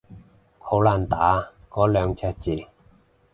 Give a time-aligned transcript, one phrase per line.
[0.57, 2.57] 好難打啊嗰兩隻字